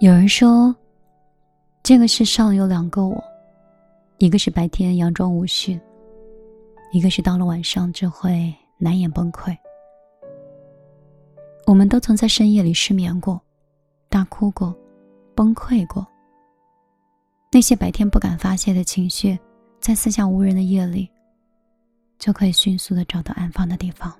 [0.00, 0.72] 有人说，
[1.82, 3.20] 这个世上有两个我，
[4.18, 5.78] 一个是白天佯装无序，
[6.92, 9.56] 一个是到了晚上就会难掩崩溃。
[11.66, 13.40] 我们都曾在深夜里失眠过，
[14.08, 14.72] 大哭过，
[15.34, 16.06] 崩溃过。
[17.50, 19.36] 那些白天不敢发泄的情绪，
[19.80, 21.10] 在四下无人的夜里，
[22.20, 24.14] 就可以迅速的找到安放的地方。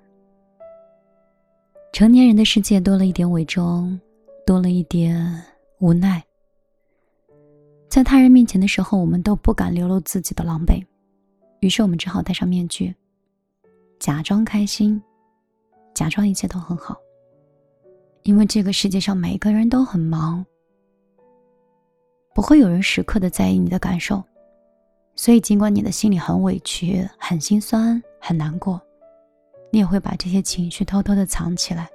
[1.93, 3.97] 成年人的世界多了一点伪装，
[4.45, 5.41] 多了一点。
[5.81, 6.21] 无奈，
[7.89, 10.85] 在他人面前的时候，我们都不敢流露自己的狼狈，
[11.61, 12.93] 于是我们只好戴上面具，
[14.01, 15.01] 假装开心，
[15.95, 16.97] 假装一切都很好。
[18.25, 20.45] 因为这个世界上每个人都很忙，
[22.35, 24.21] 不会有人时刻的在意你的感受，
[25.15, 28.83] 所以尽管你的心里很委屈、很心酸、很难过，
[29.71, 31.89] 你也会把这些情绪偷偷的藏起来。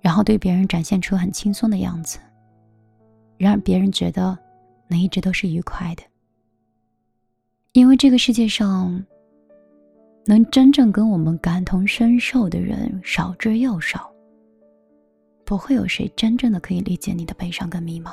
[0.00, 2.18] 然后对别人展现出很轻松的样子，
[3.36, 4.38] 让别人觉得
[4.88, 6.02] 你一直都是愉快的。
[7.72, 9.04] 因为这个世界上，
[10.26, 14.10] 能真正跟我们感同身受的人少之又少，
[15.44, 18.12] 不会有谁真正的可以理解你的悲伤跟迷茫。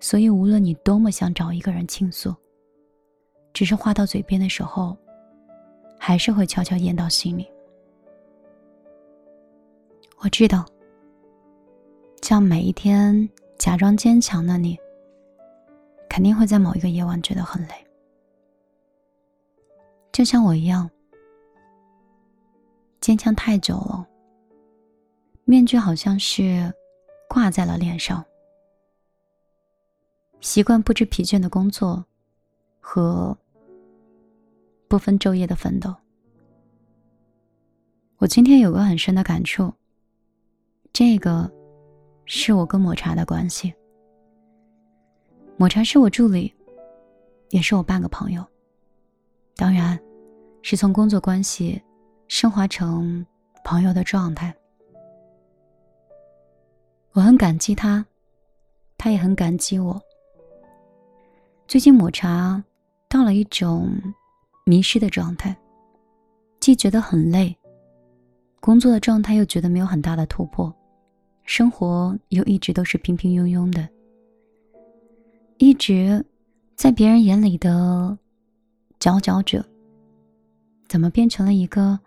[0.00, 2.32] 所以，无论你多么想找一个人倾诉，
[3.52, 4.96] 只是话到嘴边的时候，
[5.98, 7.48] 还是会悄悄咽到心里。
[10.20, 10.66] 我知道，
[12.22, 14.76] 像每一天假装坚强的你，
[16.08, 17.86] 肯定会在某一个夜晚觉得很累，
[20.10, 20.90] 就像我一样，
[23.00, 24.04] 坚强太久了，
[25.44, 26.74] 面具好像是
[27.28, 28.24] 挂在了脸上，
[30.40, 32.04] 习惯不知疲倦的工作
[32.80, 33.38] 和
[34.88, 35.94] 不分昼夜的奋斗。
[38.16, 39.72] 我今天有个很深的感触。
[40.92, 41.50] 这个
[42.24, 43.72] 是我跟抹茶的关系。
[45.56, 46.54] 抹茶是我助理，
[47.50, 48.44] 也是我半个朋友。
[49.56, 49.98] 当然，
[50.62, 51.80] 是从工作关系
[52.28, 53.24] 升华成
[53.64, 54.54] 朋友的状态。
[57.12, 58.04] 我很感激他，
[58.96, 60.00] 他也很感激我。
[61.66, 62.62] 最近抹茶
[63.08, 63.90] 到了一种
[64.64, 65.56] 迷失的状态，
[66.60, 67.56] 既觉得很累，
[68.60, 70.72] 工作的状态又觉得没有很大的突破。
[71.48, 73.88] 生活又一直都是平平庸庸的，
[75.56, 76.22] 一直
[76.76, 78.16] 在别人眼里的
[79.00, 79.64] 佼佼者，
[80.88, 81.98] 怎么变成了一个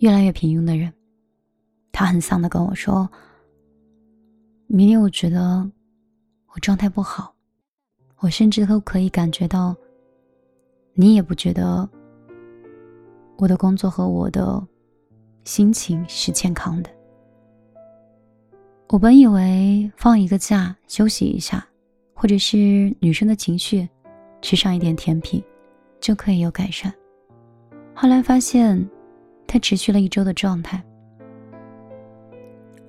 [0.00, 0.92] 越来越平庸的人？
[1.90, 3.08] 他很丧的跟我说
[4.68, 5.66] ：“明天我觉得
[6.48, 7.34] 我状态不好，
[8.18, 9.74] 我甚至都可以感觉到，
[10.92, 11.88] 你也不觉得
[13.38, 14.62] 我的工作和我的
[15.46, 16.90] 心情是健康的。”
[18.90, 21.64] 我本以为放一个假休息一下，
[22.12, 23.88] 或者是女生的情绪，
[24.42, 25.40] 吃上一点甜品，
[26.00, 26.92] 就可以有改善。
[27.94, 28.84] 后来发现，
[29.46, 30.82] 它持续了一周的状态。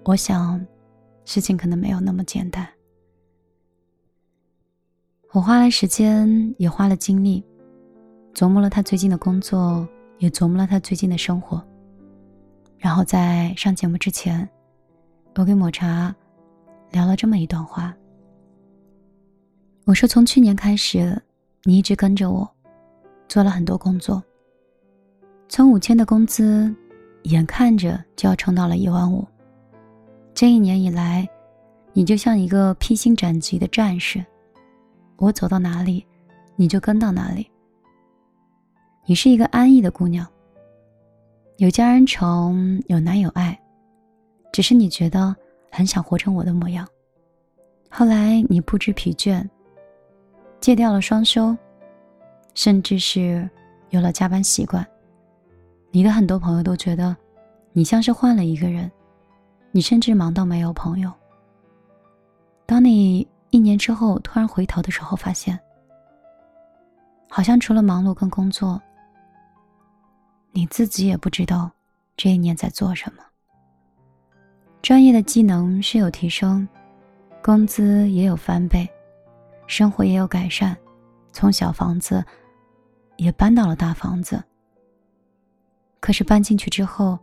[0.04, 0.60] 我想，
[1.24, 2.68] 事情可能没有那么简单。
[5.34, 7.44] 我花了时间，也花了精力，
[8.34, 9.88] 琢磨了他最近的工作，
[10.18, 11.64] 也琢磨了他最近的生活。
[12.80, 14.50] 然后在上节目之前。
[15.36, 16.14] 我跟抹茶
[16.92, 17.96] 聊了这么一段话。
[19.86, 21.20] 我说：“从去年开始，
[21.64, 22.48] 你一直跟着我，
[23.28, 24.22] 做了很多工作。
[25.50, 26.74] 从五千的工资，
[27.24, 29.26] 眼看着就要冲到了一万五。
[30.34, 31.28] 这一年以来，
[31.94, 34.24] 你就像一个披荆斩棘的战士，
[35.18, 36.06] 我走到哪里，
[36.56, 37.50] 你就跟到哪里。
[39.06, 40.28] 你是一个安逸的姑娘，
[41.58, 43.58] 有家人宠，有男友爱。”
[44.52, 45.36] 只是你觉得
[45.72, 46.88] 很想活成我的模样，
[47.90, 49.48] 后来你不知疲倦，
[50.60, 51.56] 戒掉了双休，
[52.54, 53.50] 甚至是
[53.90, 54.86] 有了加班习惯。
[55.90, 57.16] 你的很多朋友都觉得
[57.74, 58.92] 你像是换了一个人，
[59.72, 61.12] 你甚至忙到没有朋友。
[62.66, 65.58] 当你一年之后突然回头的时候，发现
[67.30, 68.82] 好像除了忙碌跟工作，
[70.52, 71.72] 你自己也不知道
[72.18, 73.24] 这一年在做什么。
[74.82, 76.68] 专业的技能是有提升，
[77.44, 78.90] 工资也有翻倍，
[79.68, 80.76] 生活也有改善，
[81.32, 82.26] 从小房子
[83.18, 84.44] 也搬到了大房子。
[86.00, 87.18] 可是搬进去之后，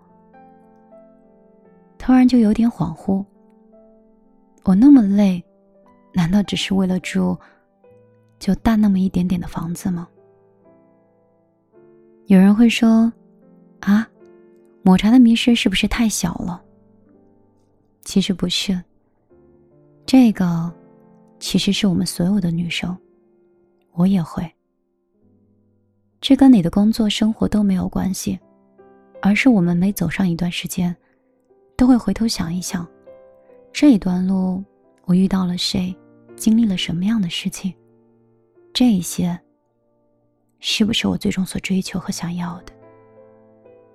[1.98, 3.24] 突然就有点恍惚。
[4.62, 5.44] 我那么累，
[6.12, 7.36] 难道只是为了住
[8.38, 10.06] 就大那么一点点的房子吗？
[12.26, 13.12] 有人会说
[13.80, 14.08] ：“啊，
[14.82, 16.62] 抹茶的迷失是不是太小了？”
[18.08, 18.82] 其实不是，
[20.06, 20.72] 这个
[21.38, 22.96] 其实是我们所有的女生，
[23.92, 24.50] 我也会。
[26.18, 28.40] 这跟你的工作生活都没有关系，
[29.20, 30.96] 而是我们每走上一段时间，
[31.76, 32.88] 都会回头想一想，
[33.74, 34.64] 这一段路
[35.04, 35.94] 我遇到了谁，
[36.34, 37.74] 经历了什么样的事情，
[38.72, 39.38] 这一些
[40.60, 42.72] 是不是我最终所追求和想要的？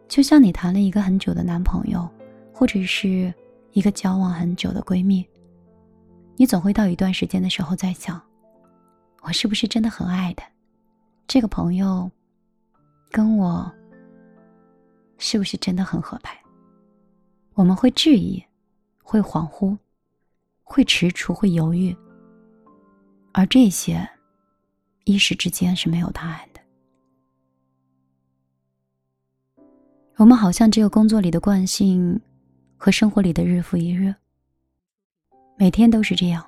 [0.08, 2.08] 就像你谈了一个很久的男朋友，
[2.54, 3.34] 或者是
[3.74, 5.28] 一个交往很久的闺蜜，
[6.36, 8.22] 你总会到一段时间的时候在想，
[9.22, 10.48] 我是不是真的很爱他？
[11.28, 12.10] 这个朋友，
[13.12, 13.72] 跟我
[15.18, 16.38] 是不是真的很合拍？
[17.56, 18.44] 我们会质疑，
[19.04, 19.76] 会恍惚，
[20.64, 21.96] 会踟蹰，会犹豫，
[23.32, 24.08] 而这些
[25.06, 26.62] 一时之间是没有答案的。
[30.18, 32.22] 我们好像只有工作里的惯性
[32.84, 34.14] 和生活里的日复一日，
[35.56, 36.46] 每天都是这样，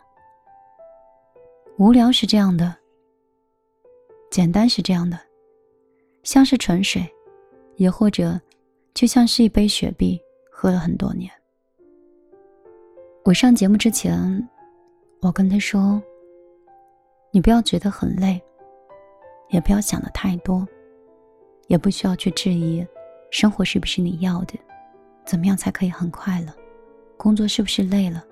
[1.78, 2.76] 无聊是这样的。
[4.30, 5.18] 简单是这样的，
[6.24, 7.10] 像是纯水，
[7.78, 8.38] 也或者
[8.94, 10.22] 就像是一杯雪碧，
[10.52, 11.32] 喝了很多年。
[13.24, 14.46] 我上节目之前，
[15.22, 16.04] 我跟他说
[17.32, 18.44] ：“你不要觉得很累，
[19.52, 20.68] 也不要想的太多，
[21.68, 22.86] 也不需要去质疑
[23.32, 24.56] 生活是不是你要的，
[25.26, 26.54] 怎么样才可以很快乐，
[27.18, 28.24] 工作是不是累了，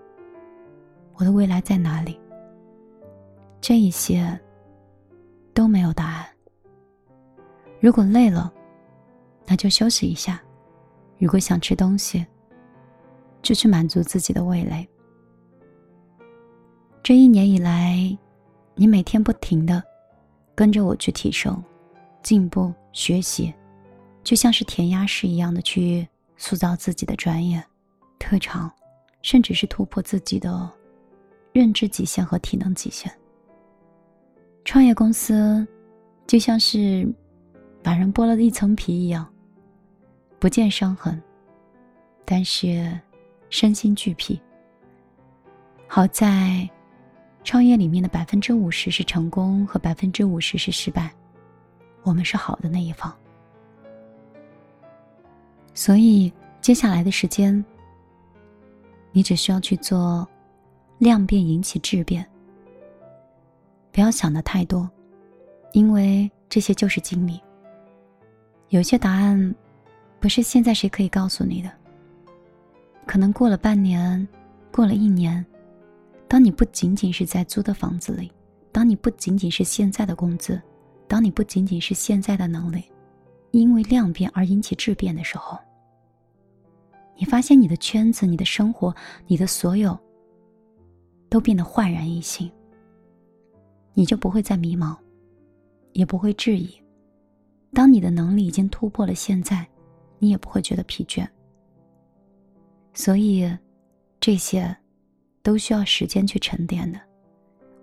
[1.16, 2.20] 我的未来在哪里？
[3.60, 4.40] 这一些。”
[5.56, 6.26] 都没有答案。
[7.80, 8.52] 如果累了，
[9.46, 10.40] 那就休息一下；
[11.20, 12.26] 如果想吃东西，
[13.44, 14.90] 就去满足自己的味蕾。
[17.04, 18.18] 这一年以来，
[18.74, 19.84] 你每天不停的
[20.56, 21.64] 跟着我去提升、
[22.24, 23.54] 进步、学习，
[24.24, 26.08] 就像是填鸭式一样的去
[26.44, 27.64] 塑造自己的专业、
[28.20, 28.70] 特长，
[29.22, 30.70] 甚至是突破自己的
[31.54, 33.10] 认知极限和体能极限。
[34.66, 35.66] 创业公司
[36.28, 37.08] 就像是
[37.82, 39.26] 把人剥了一层皮一样，
[40.38, 41.18] 不见伤痕，
[42.26, 42.92] 但是
[43.50, 44.38] 身心俱疲。
[45.88, 46.70] 好在
[47.46, 51.10] 创业里面的百分之五十是成功和百分之五十是失败，
[52.02, 53.18] 我们是好的那一方。
[55.74, 56.32] 所以
[56.62, 57.64] 接下来的时间，
[59.12, 60.28] 你只需要去做
[60.98, 62.26] 量变引起质变。
[63.92, 64.90] 不要想的太多，
[65.72, 67.40] 因为这些就是经历。
[68.70, 69.56] 有些答案，
[70.20, 71.72] 不是现在谁可以告诉你的。
[73.06, 74.28] 可能过了半年，
[74.72, 75.46] 过了一年，
[76.28, 78.32] 当你不仅仅是在租的房子里，
[78.72, 80.60] 当你不仅仅是现在的工资，
[81.08, 82.84] 当你不仅仅是现在的能力，
[83.54, 85.58] 因为量变而引起质变的时候，
[87.16, 88.94] 你发现你的圈子、你的生活、
[89.28, 89.96] 你的所有，
[91.30, 92.52] 都变得焕然一新。
[93.94, 94.98] 你就不会再迷茫，
[95.92, 96.68] 也不会质疑。
[97.74, 99.68] 当你的能力已经突破了现在，
[100.18, 101.28] 你也不会觉得疲倦。
[102.92, 103.48] 所以，
[104.20, 104.76] 这些
[105.44, 107.00] 都需要时间去沉淀的。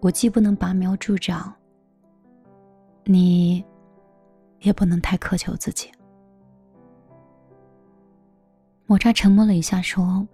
[0.01, 1.55] 我既不能拔苗助长，
[3.05, 3.65] 你
[4.61, 5.91] 也不能太苛求自己。
[8.87, 10.27] 抹茶沉默了一下，说：“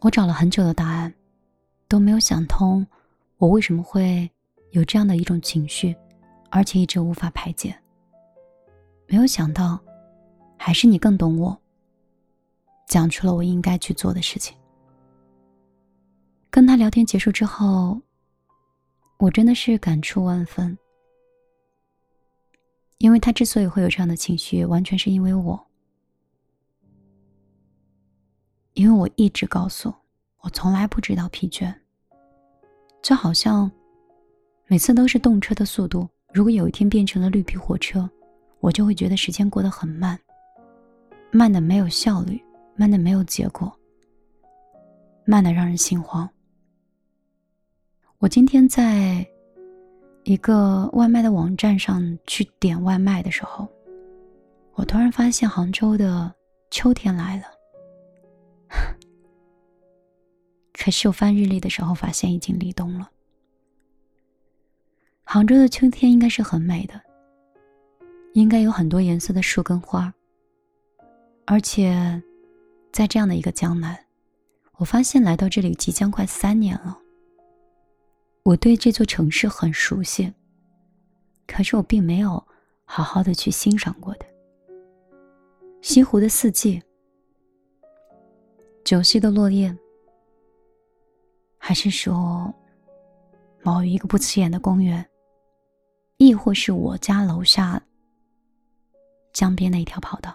[0.00, 1.14] 我找了很久的答案，
[1.88, 2.86] 都没有想通，
[3.38, 4.30] 我为什么会……”
[4.72, 5.96] 有这样的一种情绪，
[6.48, 7.76] 而且一直无法排解。
[9.08, 9.76] 没有想到，
[10.56, 11.60] 还是你更懂我。
[12.86, 14.56] 讲出了我应该去做的事情。
[16.50, 18.00] 跟他聊天结束之后，
[19.18, 20.78] 我真的是感触万分。
[23.00, 25.58] 因为他之所以会有这样的情绪，完全是因为我。
[28.74, 29.92] 因为我一直告诉
[30.40, 31.74] 我，从来不知道疲倦，
[33.02, 33.70] 就好像。
[34.66, 38.08] 每次都是动车的速度，如果有一天变成了绿皮火车，
[38.60, 40.16] 我就会觉得时间过得很慢，
[41.32, 42.40] 慢的没有效率，
[42.76, 43.76] 慢的没有结果，
[45.24, 46.30] 慢的让人心慌。
[48.18, 49.26] 我今天在
[50.24, 53.66] 一个外卖的网站上去点外卖的时候，
[54.74, 56.32] 我突然发现杭州的
[56.70, 57.44] 秋天来了，
[60.72, 63.10] 可是我翻日历的时候发现已经立冬了。
[65.24, 67.00] 杭州的秋天应该是很美的，
[68.34, 70.12] 应该有很多颜色的树跟花。
[71.46, 72.22] 而且，
[72.92, 73.98] 在这样的一个江南，
[74.76, 76.99] 我发现来到这里即将快三年了。
[78.42, 80.32] 我对这座城市很熟悉，
[81.46, 82.44] 可是我并没有
[82.84, 84.26] 好好的去欣赏过的。
[85.82, 86.82] 西湖的四季，
[88.84, 89.76] 九溪的落叶，
[91.58, 92.52] 还是说
[93.62, 95.06] 某一个不起眼的公园，
[96.16, 97.80] 亦或是我家楼下
[99.32, 100.34] 江边的一条跑道，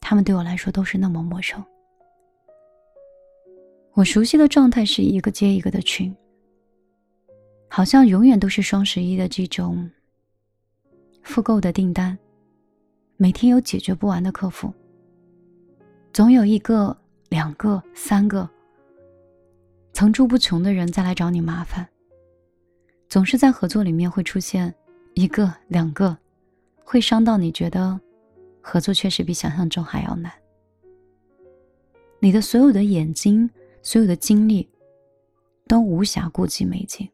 [0.00, 1.64] 他们对我来说都是那么陌生。
[3.94, 6.14] 我熟悉的状态是一个接一个的群，
[7.68, 9.90] 好像永远都是双十一的这种
[11.22, 12.16] 复购的订单，
[13.16, 14.72] 每天有解决不完的客服，
[16.12, 16.96] 总有一个、
[17.28, 18.48] 两个、三个
[19.92, 21.86] 层出不穷的人再来找你麻烦，
[23.08, 24.72] 总是在合作里面会出现
[25.14, 26.16] 一个、两个，
[26.84, 28.00] 会伤到你觉得
[28.62, 30.32] 合作确实比想象中还要难，
[32.20, 33.50] 你的所有的眼睛。
[33.82, 34.68] 所有的精力
[35.66, 37.08] 都无暇顾及美景，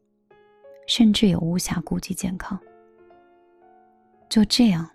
[0.87, 2.59] 甚至也无暇顾及健康。
[4.29, 4.89] 就这样，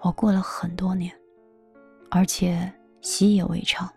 [0.00, 1.10] 我过了很多年，
[2.10, 2.70] 而且
[3.00, 3.90] 习以为常，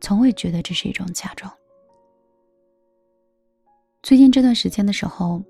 [0.00, 1.50] 从未觉得这是一种假装。
[4.02, 5.42] 最近这段时间的时候，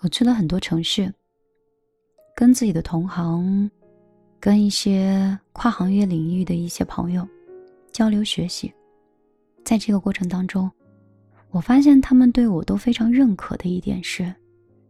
[0.00, 1.12] 我去了很多城市，
[2.36, 3.70] 跟自己的同行，
[4.38, 7.26] 跟一些跨行业领域的一些朋友
[7.90, 8.70] 交流学习。
[9.68, 10.70] 在这个过程当中，
[11.50, 14.34] 我发现他们对我都非常认可的一点是，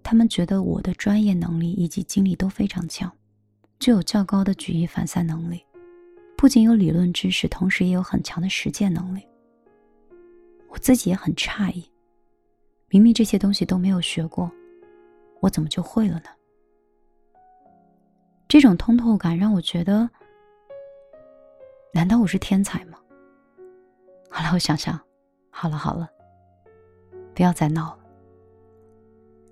[0.05, 3.11] 他们觉得我的专业能力以及经历都非常强，
[3.81, 5.61] 具有较高的举一反三能力，
[6.37, 9.27] 不仅有理论知识，同时也有很强的实践能力。
[10.69, 11.85] 我自己也很诧异，
[12.89, 14.49] 明明这些东西都没有学过，
[15.41, 16.31] 我怎么就会了呢？
[18.47, 20.09] 这种通透感让我觉得，
[21.93, 22.97] 难道我是天才吗？
[24.31, 24.99] 后来我想想，
[25.51, 26.09] 好了好了，
[27.35, 27.99] 不要再闹了。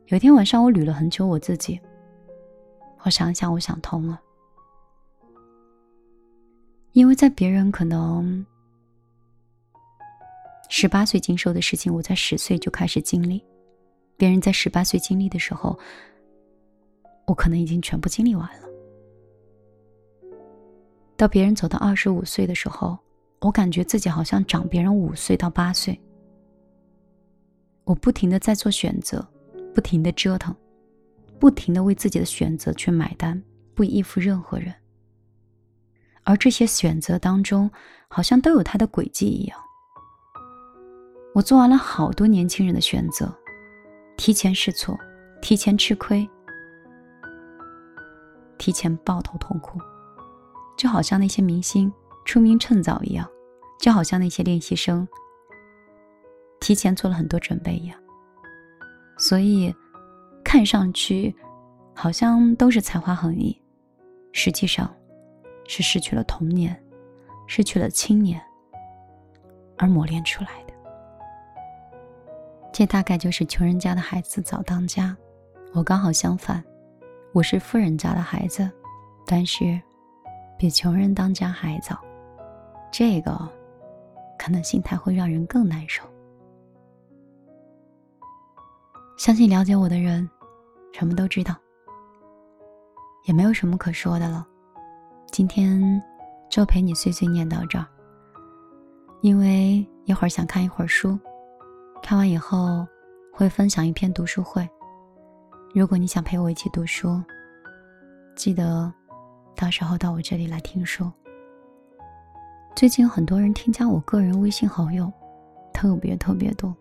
[0.06, 1.80] 有一天晚上，我捋了很久我自己，
[3.02, 4.20] 我想想，我想通了。
[6.92, 8.44] 因为在别人可能
[10.68, 13.40] 十八岁经受的事情，我在十岁就开始经历；
[14.16, 15.76] 别人在十八岁经历的时候，
[17.26, 18.68] 我可能已经全部经历完了。
[21.16, 22.96] 到别人走到二十五岁的时候。
[23.40, 26.00] 我感觉自己好像长别人五岁到八岁。
[27.84, 29.24] 我不停的在做选择，
[29.74, 30.54] 不停的折腾，
[31.38, 33.40] 不停的为自己的选择去买单，
[33.74, 34.74] 不依附任何人。
[36.24, 37.70] 而这些选择当中，
[38.08, 39.56] 好像都有它的轨迹一样。
[41.34, 43.32] 我做完了好多年轻人的选择，
[44.16, 44.98] 提前试错，
[45.40, 46.28] 提前吃亏，
[48.58, 49.78] 提前抱头痛哭，
[50.76, 51.92] 就好像那些明星。
[52.26, 53.26] 出名趁早一样，
[53.80, 55.06] 就好像那些练习生
[56.60, 57.98] 提前做了很多准备一样。
[59.16, 59.74] 所以，
[60.44, 61.34] 看上去
[61.94, 63.56] 好像都是才华横溢，
[64.32, 64.92] 实际上
[65.66, 66.78] 是失去了童年，
[67.46, 68.42] 失去了青年，
[69.78, 70.74] 而磨练出来的。
[72.72, 75.16] 这大概就是穷人家的孩子早当家。
[75.72, 76.62] 我刚好相反，
[77.32, 78.70] 我是富人家的孩子，
[79.24, 79.80] 但是
[80.58, 81.98] 比穷人当家还早。
[82.98, 83.38] 这个
[84.38, 86.02] 可能心态会让人更难受。
[89.18, 90.26] 相信了解我的人，
[90.94, 91.54] 什么都知道，
[93.26, 94.46] 也没有什么可说的了。
[95.30, 96.02] 今天
[96.48, 97.86] 就陪你碎碎念到这儿，
[99.20, 101.18] 因为一会儿想看一会儿书，
[102.02, 102.86] 看完以后
[103.30, 104.66] 会分享一篇读书会。
[105.74, 107.22] 如果你想陪我一起读书，
[108.34, 108.90] 记得
[109.54, 111.12] 到时候到我这里来听书。
[112.76, 115.10] 最近有很多人添加我个人微信好友，
[115.72, 116.76] 特别特别多，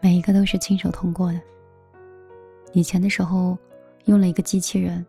[0.00, 1.40] 每一个都是亲手通过的。
[2.72, 3.58] 以前的时候
[4.04, 5.04] 用了一个机器人，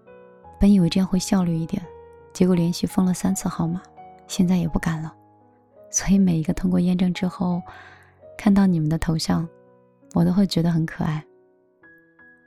[0.60, 1.79] 本以为这样会效率一点，
[2.34, 3.79] 结果连续封了三次号码，
[4.25, 5.13] 现在也不敢了。
[5.91, 7.62] 所以每一个通过验证之后，
[8.36, 9.48] 看到你们的头像，
[10.15, 11.24] 我都会觉得很可爱。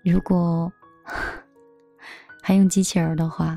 [0.02, 0.72] 如果
[2.42, 3.56] 还用机器人的话，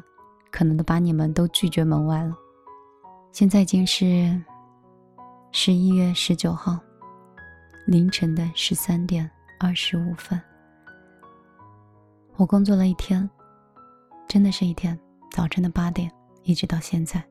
[0.52, 2.38] 可能都把你们都拒绝门外了。
[3.34, 4.40] 现在已经是
[5.52, 6.80] 十一月十九号
[7.88, 9.28] 凌晨的十三点
[9.60, 10.40] 二十五分。
[12.36, 13.28] 我工作了一天，
[14.28, 14.98] 真的是一天，
[15.32, 16.12] 早晨的八点
[16.44, 17.24] 一直到现在，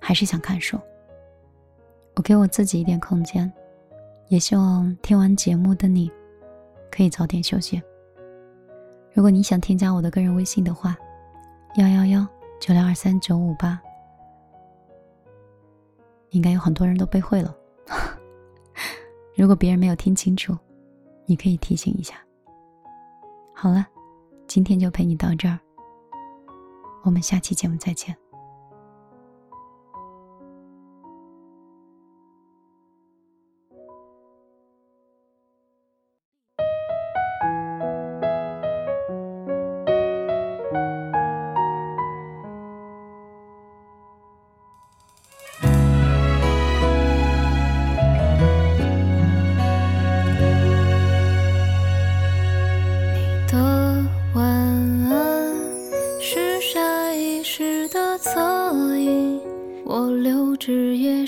[0.00, 0.78] 还是想看书。
[2.14, 3.52] 我给我自己一点空间，
[4.28, 6.08] 也希望听完节目的你
[6.92, 7.82] 可以早点休息。
[9.12, 10.96] 如果你想添加我的个人微信的话，
[11.74, 12.24] 幺幺幺
[12.60, 13.82] 九六二三九五八。
[16.32, 17.56] 应该有很多人都背会了。
[19.34, 20.54] 如果别人没有听清楚，
[21.24, 22.16] 你可以提醒一下。
[23.54, 23.86] 好了，
[24.46, 25.58] 今天就陪你到这儿。
[27.04, 28.14] 我们下期节目再见。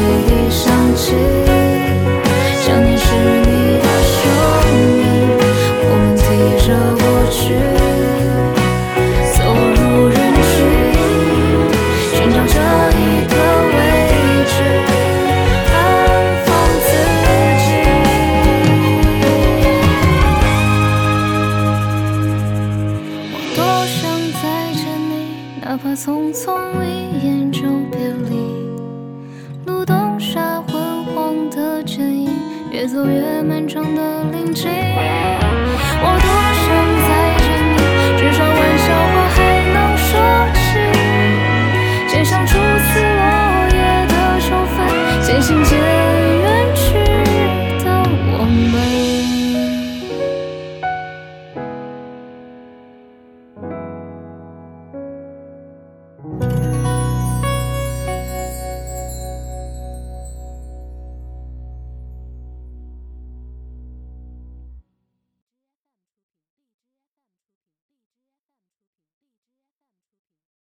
[0.00, 1.49] 回忆想起